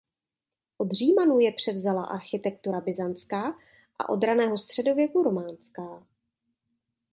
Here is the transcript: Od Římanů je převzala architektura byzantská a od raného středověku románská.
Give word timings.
Od 0.77 0.91
Římanů 0.91 1.39
je 1.39 1.53
převzala 1.53 2.05
architektura 2.05 2.81
byzantská 2.81 3.59
a 3.99 4.09
od 4.09 4.23
raného 4.23 4.57
středověku 4.57 5.23
románská. 5.23 6.03